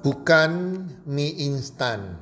Bukan 0.00 0.84
mie 1.04 1.36
instan. 1.44 2.16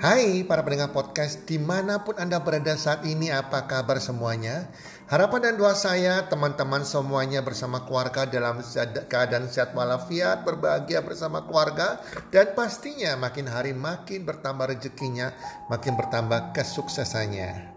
Hai 0.00 0.48
para 0.48 0.64
pendengar 0.64 0.96
podcast 0.96 1.44
di 1.44 1.60
mana 1.60 2.00
pun 2.00 2.16
Anda 2.16 2.40
berada 2.40 2.72
saat 2.72 3.04
ini 3.04 3.28
apa 3.28 3.68
kabar 3.68 4.00
semuanya 4.00 4.72
Harapan 5.12 5.52
dan 5.52 5.54
doa 5.60 5.76
saya 5.76 6.24
teman-teman 6.24 6.88
semuanya 6.88 7.44
bersama 7.44 7.84
keluarga 7.84 8.24
dalam 8.24 8.64
keadaan 9.12 9.52
sehat 9.52 9.76
walafiat 9.76 10.40
Berbahagia 10.40 11.04
bersama 11.04 11.44
keluarga 11.44 12.00
Dan 12.32 12.56
pastinya 12.56 13.12
makin 13.20 13.44
hari 13.44 13.76
makin 13.76 14.24
bertambah 14.24 14.72
rezekinya 14.72 15.36
Makin 15.68 15.92
bertambah 16.00 16.56
kesuksesannya 16.56 17.76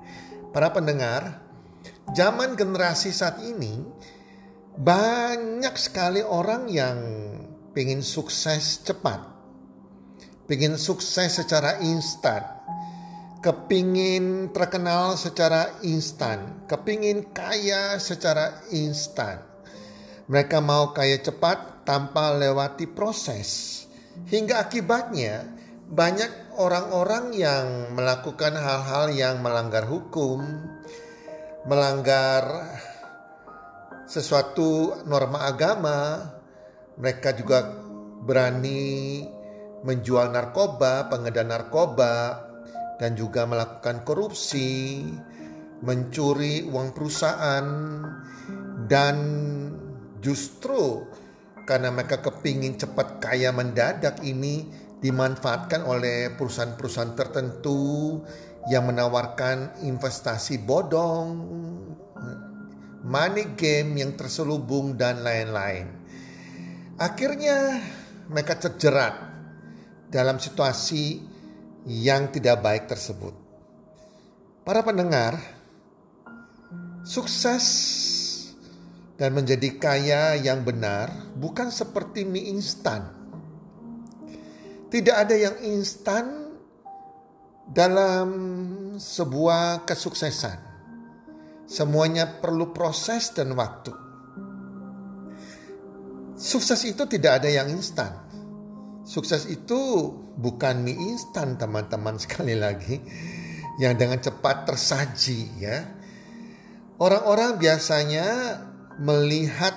Para 0.56 0.72
pendengar 0.72 1.44
Zaman 2.16 2.56
generasi 2.56 3.12
saat 3.12 3.44
ini 3.44 3.84
Banyak 4.80 5.76
sekali 5.76 6.24
orang 6.24 6.72
yang 6.72 7.00
pengen 7.74 8.06
sukses 8.06 8.86
cepat, 8.86 9.18
pengen 10.46 10.78
sukses 10.78 11.42
secara 11.42 11.82
instan, 11.82 12.46
kepingin 13.42 14.54
terkenal 14.54 15.18
secara 15.18 15.82
instan, 15.82 16.64
kepingin 16.70 17.34
kaya 17.34 17.98
secara 17.98 18.62
instan. 18.70 19.42
Mereka 20.30 20.64
mau 20.64 20.96
kaya 20.96 21.20
cepat 21.20 21.84
tanpa 21.84 22.32
lewati 22.38 22.88
proses. 22.88 23.84
Hingga 24.30 24.70
akibatnya 24.70 25.44
banyak 25.90 26.56
orang-orang 26.62 27.34
yang 27.34 27.92
melakukan 27.98 28.54
hal-hal 28.56 29.12
yang 29.12 29.42
melanggar 29.42 29.90
hukum, 29.90 30.40
melanggar 31.68 32.70
sesuatu 34.08 35.02
norma 35.10 35.50
agama, 35.50 36.30
mereka 36.98 37.34
juga 37.34 37.70
berani 38.24 39.24
menjual 39.84 40.32
narkoba, 40.32 41.12
pengedar 41.12 41.44
narkoba, 41.44 42.40
dan 42.98 43.20
juga 43.20 43.44
melakukan 43.44 44.08
korupsi, 44.08 45.04
mencuri 45.84 46.64
uang 46.64 46.96
perusahaan, 46.96 47.66
dan 48.88 49.18
justru 50.24 51.04
karena 51.68 51.92
mereka 51.92 52.20
kepingin 52.24 52.80
cepat 52.80 53.20
kaya 53.20 53.52
mendadak 53.52 54.24
ini 54.24 54.68
dimanfaatkan 55.04 55.84
oleh 55.84 56.32
perusahaan-perusahaan 56.40 57.16
tertentu 57.16 58.24
yang 58.72 58.88
menawarkan 58.88 59.84
investasi 59.84 60.64
bodong, 60.64 61.28
money 63.04 63.52
game 63.60 64.00
yang 64.00 64.16
terselubung 64.16 64.96
dan 64.96 65.20
lain-lain. 65.20 66.03
Akhirnya 66.94 67.82
mereka 68.30 68.54
terjerat 68.54 69.16
dalam 70.14 70.38
situasi 70.38 71.26
yang 71.90 72.30
tidak 72.30 72.62
baik 72.62 72.86
tersebut. 72.86 73.34
Para 74.62 74.86
pendengar, 74.86 75.42
sukses 77.02 77.66
dan 79.18 79.34
menjadi 79.34 79.70
kaya 79.82 80.24
yang 80.38 80.62
benar 80.62 81.34
bukan 81.34 81.74
seperti 81.74 82.30
mie 82.30 82.54
instan. 82.54 83.10
Tidak 84.94 85.16
ada 85.18 85.34
yang 85.34 85.58
instan 85.66 86.54
dalam 87.66 88.30
sebuah 89.02 89.82
kesuksesan. 89.90 90.60
Semuanya 91.66 92.30
perlu 92.38 92.70
proses 92.70 93.34
dan 93.34 93.58
waktu. 93.58 94.03
Sukses 96.34 96.82
itu 96.90 97.06
tidak 97.06 97.44
ada 97.44 97.50
yang 97.50 97.70
instan. 97.70 98.10
Sukses 99.06 99.46
itu 99.46 100.10
bukan 100.40 100.82
mie 100.82 100.98
instan 101.14 101.60
teman-teman 101.60 102.18
sekali 102.24 102.58
lagi 102.58 102.98
yang 103.78 103.94
dengan 103.98 104.18
cepat 104.18 104.66
tersaji 104.66 105.40
ya. 105.62 105.78
Orang-orang 106.98 107.58
biasanya 107.58 108.60
melihat 109.02 109.74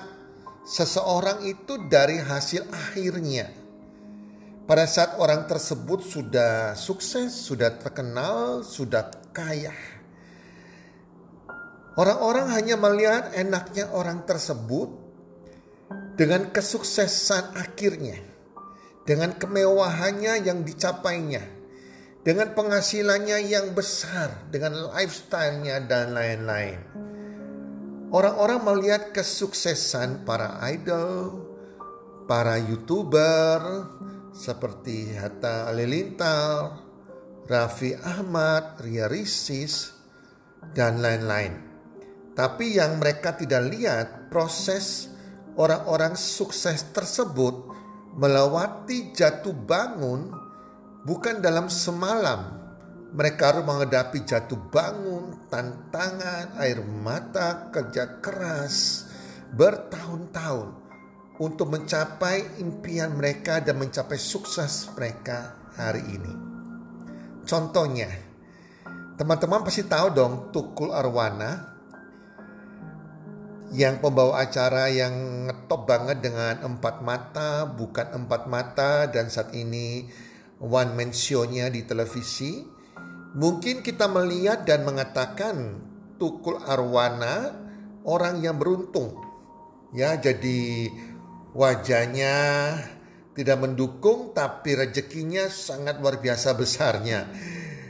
seseorang 0.69 1.45
itu 1.45 1.89
dari 1.89 2.21
hasil 2.21 2.69
akhirnya. 2.69 3.49
Pada 4.67 4.83
saat 4.83 5.15
orang 5.23 5.47
tersebut 5.47 6.03
sudah 6.03 6.75
sukses, 6.75 7.31
sudah 7.31 7.79
terkenal, 7.79 8.67
sudah 8.67 9.15
kaya. 9.31 9.71
Orang-orang 11.97 12.51
hanya 12.51 12.75
melihat 12.77 13.31
enaknya 13.33 13.89
orang 13.95 14.27
tersebut 14.27 15.06
dengan 16.17 16.49
kesuksesan 16.49 17.53
akhirnya, 17.53 18.17
dengan 19.05 19.37
kemewahannya 19.37 20.49
yang 20.49 20.65
dicapainya, 20.65 21.45
dengan 22.25 22.57
penghasilannya 22.57 23.45
yang 23.45 23.77
besar, 23.77 24.49
dengan 24.49 24.97
lifestyle-nya 24.97 25.85
dan 25.85 26.17
lain-lain. 26.17 26.81
Orang-orang 28.09 28.65
melihat 28.65 29.13
kesuksesan 29.13 30.25
para 30.25 30.57
idol, 30.73 31.53
para 32.25 32.57
youtuber 32.57 33.93
seperti 34.33 35.13
Hatta 35.13 35.69
Halilintar, 35.69 36.81
Raffi 37.45 37.93
Ahmad, 37.93 38.81
Ria 38.81 39.05
Risis, 39.05 39.93
dan 40.73 41.05
lain-lain. 41.05 41.61
Tapi 42.33 42.81
yang 42.81 43.01
mereka 43.01 43.37
tidak 43.37 43.69
lihat 43.69 44.29
proses 44.29 45.16
orang-orang 45.57 46.15
sukses 46.15 46.93
tersebut 46.93 47.73
melewati 48.17 49.13
jatuh 49.13 49.53
bangun 49.53 50.33
bukan 51.05 51.41
dalam 51.41 51.69
semalam. 51.69 52.65
Mereka 53.17 53.43
harus 53.49 53.65
menghadapi 53.65 54.29
jatuh 54.29 54.61
bangun, 54.69 55.49
tantangan, 55.49 56.61
air 56.61 56.85
mata, 56.85 57.73
kerja 57.73 58.21
keras 58.21 59.09
bertahun-tahun 59.57 60.69
untuk 61.41 61.73
mencapai 61.73 62.61
impian 62.61 63.17
mereka 63.17 63.61
dan 63.61 63.81
mencapai 63.81 64.21
sukses 64.21 64.91
mereka 64.93 65.57
hari 65.77 66.05
ini. 66.13 66.35
Contohnya, 67.47 68.11
teman-teman 69.17 69.65
pasti 69.65 69.87
tahu 69.87 70.13
dong 70.13 70.33
Tukul 70.51 70.93
Arwana 70.93 71.76
yang 73.75 73.99
pembawa 73.99 74.47
acara 74.47 74.87
yang 74.87 75.47
ngetop 75.51 75.91
banget 75.91 76.23
dengan 76.23 76.63
empat 76.63 77.03
mata, 77.03 77.67
bukan 77.67 78.25
empat 78.25 78.43
mata 78.47 79.11
dan 79.11 79.27
saat 79.27 79.51
ini 79.57 80.07
one 80.63 80.95
man 80.95 81.11
show-nya 81.11 81.67
di 81.73 81.83
televisi. 81.83 82.63
Mungkin 83.37 83.83
kita 83.83 84.09
melihat 84.09 84.65
dan 84.65 84.87
mengatakan 84.87 85.83
Tukul 86.17 86.57
Arwana 86.65 87.53
orang 88.07 88.41
yang 88.41 88.57
beruntung. 88.57 89.21
Ya, 89.93 90.17
jadi 90.17 90.89
wajahnya 91.53 92.35
tidak 93.37 93.59
mendukung 93.61 94.33
tapi 94.33 94.73
rezekinya 94.73 95.53
sangat 95.53 96.01
luar 96.01 96.23
biasa 96.23 96.57
besarnya. 96.57 97.29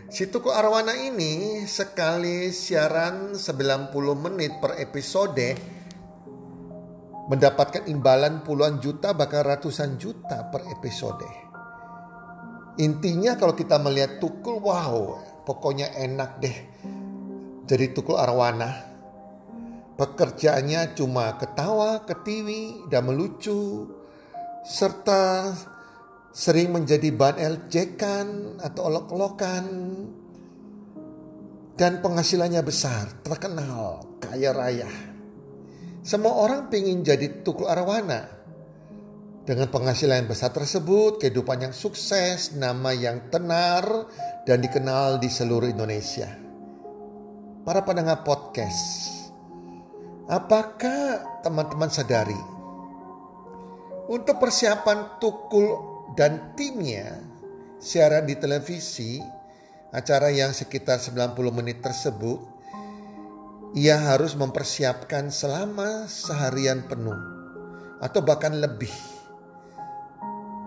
Si 0.06 0.30
Tukul 0.30 0.54
Arwana 0.54 0.94
ini 0.94 1.66
sekali 1.66 2.54
siaran 2.54 3.34
90 3.34 3.90
menit 4.14 4.62
per 4.62 4.78
episode 4.78 5.48
mendapatkan 7.26 7.90
imbalan 7.90 8.46
puluhan 8.46 8.78
juta 8.78 9.10
bahkan 9.18 9.42
ratusan 9.42 9.98
juta 9.98 10.46
per 10.46 10.62
episode. 10.70 11.26
Intinya 12.78 13.34
kalau 13.34 13.58
kita 13.58 13.82
melihat 13.82 14.22
Tukul 14.22 14.62
wow 14.62 15.18
pokoknya 15.42 15.90
enak 15.98 16.30
deh 16.38 16.58
jadi 17.66 17.90
Tukul 17.90 18.14
Arwana. 18.14 18.94
Pekerjaannya 19.98 20.94
cuma 20.94 21.34
ketawa, 21.34 22.04
ketiwi, 22.06 22.86
dan 22.86 23.10
melucu, 23.10 23.90
serta 24.62 25.50
sering 26.36 26.68
menjadi 26.68 27.08
bahan 27.16 27.40
eljekan 27.40 28.60
atau 28.60 28.92
olok-olokan 28.92 29.64
dan 31.80 32.04
penghasilannya 32.04 32.60
besar, 32.60 33.24
terkenal, 33.24 34.04
kaya 34.20 34.52
raya. 34.52 34.88
Semua 36.04 36.36
orang 36.36 36.68
ingin 36.68 37.00
jadi 37.00 37.40
tukul 37.40 37.64
arwana. 37.64 38.36
Dengan 39.46 39.70
penghasilan 39.70 40.26
yang 40.26 40.28
besar 40.28 40.52
tersebut, 40.52 41.22
kehidupan 41.22 41.70
yang 41.70 41.72
sukses, 41.72 42.52
nama 42.52 42.92
yang 42.92 43.32
tenar, 43.32 44.10
dan 44.44 44.60
dikenal 44.60 45.16
di 45.22 45.30
seluruh 45.32 45.70
Indonesia. 45.70 46.28
Para 47.64 47.80
pendengar 47.86 48.26
podcast, 48.26 49.08
apakah 50.28 51.40
teman-teman 51.46 51.88
sadari 51.88 52.38
untuk 54.10 54.36
persiapan 54.42 55.22
tukul 55.22 55.95
dan 56.16 56.56
timnya 56.56 57.20
siaran 57.76 58.24
di 58.24 58.34
televisi 58.40 59.20
acara 59.92 60.32
yang 60.32 60.50
sekitar 60.56 60.98
90 60.98 61.36
menit 61.52 61.84
tersebut 61.84 62.56
ia 63.76 64.00
harus 64.00 64.32
mempersiapkan 64.32 65.28
selama 65.28 66.08
seharian 66.08 66.88
penuh 66.88 67.20
atau 68.00 68.24
bahkan 68.24 68.56
lebih. 68.56 68.92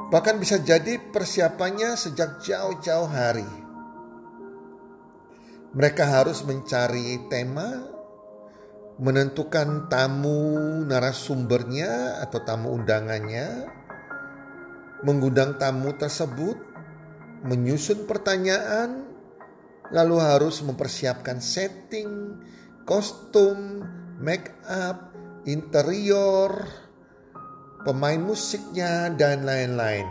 Bahkan 0.10 0.42
bisa 0.42 0.62
jadi 0.62 0.98
persiapannya 0.98 1.98
sejak 1.98 2.42
jauh-jauh 2.42 3.10
hari. 3.10 3.50
Mereka 5.74 6.02
harus 6.02 6.42
mencari 6.46 7.30
tema, 7.30 7.82
menentukan 8.98 9.86
tamu 9.86 10.82
narasumbernya 10.86 12.22
atau 12.26 12.42
tamu 12.42 12.74
undangannya, 12.74 13.70
mengundang 15.04 15.56
tamu 15.56 15.96
tersebut, 15.96 16.58
menyusun 17.48 18.04
pertanyaan, 18.04 19.08
lalu 19.96 20.20
harus 20.20 20.60
mempersiapkan 20.62 21.40
setting, 21.40 22.36
kostum, 22.84 23.84
make 24.20 24.52
up, 24.68 25.16
interior, 25.48 26.68
pemain 27.88 28.20
musiknya, 28.20 29.08
dan 29.16 29.48
lain-lain. 29.48 30.08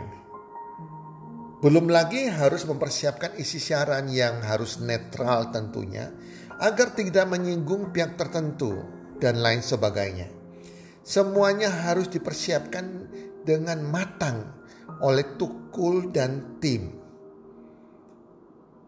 Belum 1.59 1.91
lagi 1.91 2.31
harus 2.31 2.63
mempersiapkan 2.63 3.35
isi 3.35 3.59
siaran 3.59 4.07
yang 4.07 4.39
harus 4.47 4.79
netral 4.79 5.51
tentunya 5.51 6.07
agar 6.55 6.95
tidak 6.95 7.27
menyinggung 7.27 7.91
pihak 7.91 8.15
tertentu 8.15 8.79
dan 9.19 9.43
lain 9.43 9.59
sebagainya. 9.59 10.31
Semuanya 11.03 11.67
harus 11.67 12.07
dipersiapkan 12.07 13.11
dengan 13.43 13.83
matang 13.83 14.58
oleh 15.03 15.35
Tukul 15.39 16.11
dan 16.11 16.59
tim. 16.63 16.95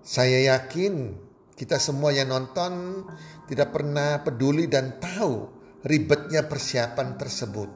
Saya 0.01 0.57
yakin 0.57 1.13
kita 1.53 1.77
semua 1.77 2.09
yang 2.09 2.33
nonton 2.33 3.05
tidak 3.45 3.69
pernah 3.69 4.17
peduli 4.25 4.65
dan 4.65 4.97
tahu 4.97 5.45
ribetnya 5.85 6.45
persiapan 6.49 7.19
tersebut. 7.21 7.69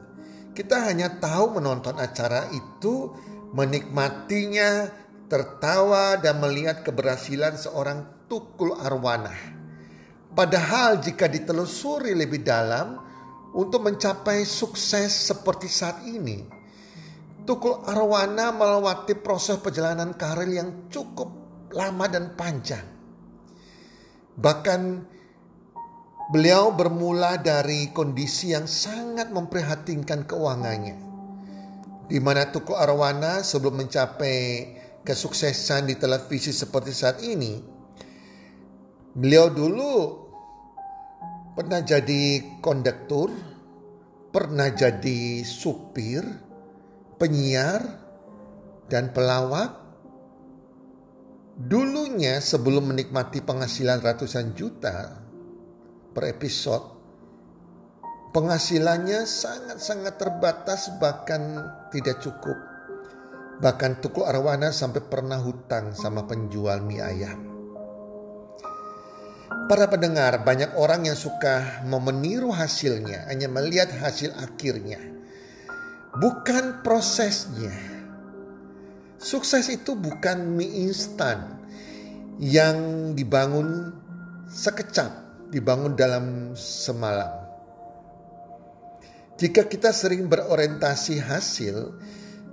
Kita 0.56 0.88
hanya 0.88 1.20
tahu 1.20 1.60
menonton 1.60 2.00
acara 2.00 2.48
itu, 2.50 3.12
menikmatinya, 3.52 4.90
tertawa 5.28 6.16
dan 6.16 6.40
melihat 6.42 6.82
keberhasilan 6.82 7.60
seorang 7.60 8.26
Tukul 8.26 8.74
Arwana. 8.74 9.34
Padahal 10.34 10.98
jika 10.98 11.30
ditelusuri 11.30 12.16
lebih 12.16 12.42
dalam 12.42 12.98
untuk 13.54 13.86
mencapai 13.86 14.42
sukses 14.42 15.30
seperti 15.30 15.70
saat 15.70 16.02
ini, 16.08 16.55
Tukul 17.46 17.86
Arwana 17.86 18.50
melewati 18.50 19.14
proses 19.14 19.62
perjalanan 19.62 20.18
karir 20.18 20.50
yang 20.50 20.90
cukup 20.90 21.30
lama 21.70 22.10
dan 22.10 22.34
panjang. 22.34 22.82
Bahkan 24.34 24.80
beliau 26.34 26.74
bermula 26.74 27.38
dari 27.38 27.94
kondisi 27.94 28.50
yang 28.50 28.66
sangat 28.66 29.30
memprihatinkan 29.30 30.26
keuangannya. 30.26 30.98
Di 32.10 32.18
mana 32.18 32.50
Tukul 32.50 32.74
Arwana 32.74 33.46
sebelum 33.46 33.86
mencapai 33.86 34.38
kesuksesan 35.06 35.86
di 35.86 35.94
televisi 35.94 36.50
seperti 36.50 36.90
saat 36.90 37.22
ini, 37.22 37.62
beliau 39.14 39.54
dulu 39.54 39.94
pernah 41.54 41.78
jadi 41.78 42.58
kondektur, 42.58 43.30
pernah 44.34 44.66
jadi 44.74 45.46
supir, 45.46 46.45
penyiar, 47.16 48.06
dan 48.86 49.10
pelawak. 49.10 49.84
Dulunya 51.56 52.36
sebelum 52.44 52.92
menikmati 52.92 53.40
penghasilan 53.40 54.04
ratusan 54.04 54.52
juta 54.52 55.24
per 56.12 56.28
episode, 56.28 56.84
penghasilannya 58.36 59.24
sangat-sangat 59.24 60.14
terbatas 60.20 60.92
bahkan 61.00 61.64
tidak 61.88 62.20
cukup. 62.20 62.60
Bahkan 63.56 64.04
Tukul 64.04 64.28
Arwana 64.28 64.68
sampai 64.68 65.00
pernah 65.00 65.40
hutang 65.40 65.96
sama 65.96 66.28
penjual 66.28 66.84
mie 66.84 67.00
ayam. 67.00 67.40
Para 69.64 69.88
pendengar, 69.88 70.44
banyak 70.44 70.76
orang 70.76 71.08
yang 71.08 71.16
suka 71.16 71.80
memeniru 71.88 72.52
hasilnya, 72.52 73.32
hanya 73.32 73.48
melihat 73.48 73.96
hasil 73.96 74.36
akhirnya 74.36 75.15
bukan 76.16 76.80
prosesnya. 76.80 77.72
Sukses 79.16 79.68
itu 79.72 79.96
bukan 79.96 80.44
mie 80.56 80.88
instan 80.88 81.56
yang 82.36 83.10
dibangun 83.16 83.96
sekecap, 84.48 85.48
dibangun 85.48 85.96
dalam 85.96 86.52
semalam. 86.52 87.32
Jika 89.36 89.68
kita 89.68 89.92
sering 89.92 90.28
berorientasi 90.28 91.20
hasil, 91.20 91.96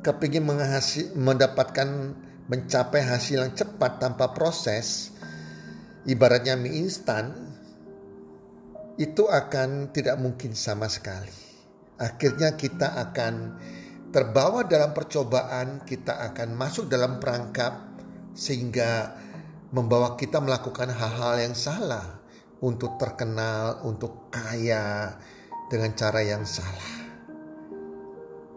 kepingin 0.04 0.44
menghasil, 0.44 1.16
mendapatkan 1.16 2.16
mencapai 2.48 3.00
hasil 3.04 3.40
yang 3.44 3.56
cepat 3.56 4.04
tanpa 4.04 4.36
proses, 4.36 5.16
ibaratnya 6.04 6.60
mie 6.60 6.84
instan, 6.84 7.32
itu 9.00 9.28
akan 9.28 9.92
tidak 9.96 10.20
mungkin 10.20 10.56
sama 10.56 10.92
sekali. 10.92 11.43
Akhirnya 11.98 12.58
kita 12.58 12.98
akan 13.10 13.34
terbawa 14.14 14.66
dalam 14.66 14.94
percobaan, 14.94 15.82
kita 15.86 16.22
akan 16.34 16.54
masuk 16.54 16.86
dalam 16.86 17.18
perangkap 17.18 17.98
sehingga 18.38 19.18
membawa 19.74 20.14
kita 20.14 20.38
melakukan 20.38 20.94
hal-hal 20.94 21.50
yang 21.50 21.58
salah 21.58 22.22
untuk 22.62 23.02
terkenal, 23.02 23.82
untuk 23.84 24.30
kaya 24.30 25.18
dengan 25.66 25.98
cara 25.98 26.22
yang 26.22 26.46
salah. 26.46 27.02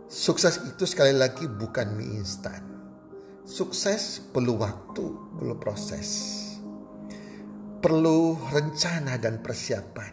Sukses 0.06 0.60
itu 0.68 0.84
sekali 0.84 1.16
lagi 1.16 1.48
bukan 1.48 1.96
mie 1.96 2.20
instan. 2.20 2.62
Sukses 3.48 4.20
perlu 4.30 4.60
waktu, 4.60 5.04
perlu 5.40 5.56
proses. 5.56 6.36
Perlu 7.80 8.36
rencana 8.52 9.16
dan 9.16 9.40
persiapan. 9.40 10.12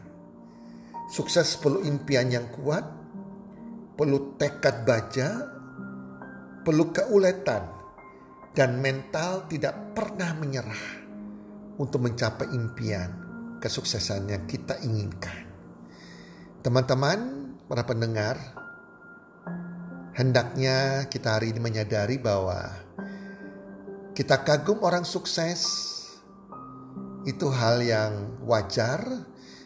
Sukses 1.11 1.59
perlu 1.59 1.83
impian 1.85 2.31
yang 2.31 2.47
kuat, 2.49 3.02
perlu 3.93 4.35
tekad 4.37 4.85
baja, 4.85 5.29
perlu 6.65 6.89
keuletan, 6.89 7.63
dan 8.53 8.77
mental 8.81 9.45
tidak 9.49 9.93
pernah 9.97 10.33
menyerah 10.37 10.85
untuk 11.81 12.05
mencapai 12.05 12.53
impian 12.53 13.09
kesuksesan 13.57 14.29
yang 14.29 14.43
kita 14.45 14.77
inginkan. 14.85 15.49
Teman-teman, 16.61 17.51
para 17.67 17.83
pendengar, 17.83 18.37
hendaknya 20.13 21.09
kita 21.09 21.39
hari 21.39 21.51
ini 21.51 21.59
menyadari 21.59 22.21
bahwa 22.21 22.71
kita 24.13 24.45
kagum 24.45 24.85
orang 24.85 25.03
sukses 25.03 25.65
itu 27.25 27.49
hal 27.49 27.81
yang 27.81 28.37
wajar. 28.45 29.01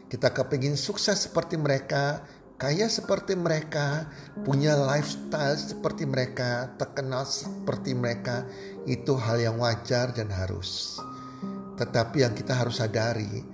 Kita 0.08 0.32
kepingin 0.32 0.80
sukses 0.80 1.28
seperti 1.28 1.60
mereka, 1.60 2.24
kaya 2.58 2.90
seperti 2.90 3.38
mereka, 3.38 4.10
punya 4.42 4.74
lifestyle 4.74 5.54
seperti 5.54 6.10
mereka, 6.10 6.74
terkenal 6.74 7.30
seperti 7.30 7.94
mereka, 7.94 8.50
itu 8.90 9.14
hal 9.14 9.38
yang 9.38 9.62
wajar 9.62 10.10
dan 10.10 10.34
harus. 10.34 10.98
Tetapi 11.78 12.26
yang 12.26 12.34
kita 12.34 12.58
harus 12.58 12.82
sadari 12.82 13.46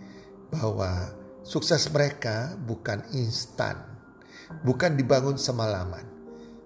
bahwa 0.47 1.11
sukses 1.43 1.91
mereka 1.91 2.55
bukan 2.55 3.03
instan, 3.11 3.75
bukan 4.63 4.95
dibangun 4.95 5.35
semalaman. 5.35 6.07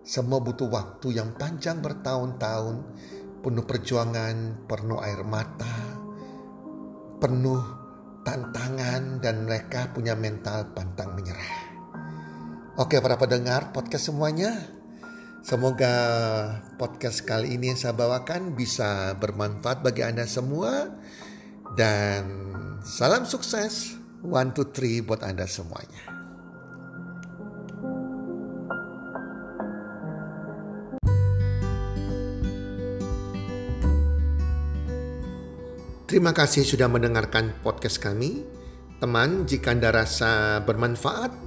Semua 0.06 0.38
butuh 0.38 0.70
waktu 0.70 1.18
yang 1.18 1.34
panjang 1.42 1.82
bertahun-tahun, 1.82 2.78
penuh 3.42 3.66
perjuangan, 3.66 4.70
penuh 4.70 5.02
air 5.02 5.26
mata, 5.26 5.74
penuh 7.18 7.66
tantangan 8.22 9.18
dan 9.26 9.50
mereka 9.50 9.90
punya 9.90 10.14
mental 10.14 10.70
pantang 10.78 11.18
menyerah. 11.18 11.57
Oke 12.78 13.02
para 13.02 13.18
pendengar 13.18 13.74
podcast 13.74 14.14
semuanya, 14.14 14.54
semoga 15.42 15.98
podcast 16.78 17.26
kali 17.26 17.58
ini 17.58 17.74
yang 17.74 17.80
saya 17.82 17.98
bawakan 17.98 18.54
bisa 18.54 19.18
bermanfaat 19.18 19.82
bagi 19.82 20.06
Anda 20.06 20.30
semua 20.30 20.94
dan 21.74 22.54
salam 22.86 23.26
sukses 23.26 23.98
one 24.22 24.54
two 24.54 24.70
three 24.70 25.02
buat 25.02 25.26
Anda 25.26 25.50
semuanya. 25.50 26.06
Terima 36.06 36.30
kasih 36.30 36.62
sudah 36.62 36.86
mendengarkan 36.86 37.58
podcast 37.66 37.98
kami. 37.98 38.46
Teman, 39.02 39.50
jika 39.50 39.74
Anda 39.74 39.90
rasa 39.90 40.62
bermanfaat, 40.62 41.47